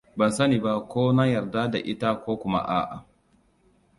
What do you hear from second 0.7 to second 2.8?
ko na yarda da ita ko kuma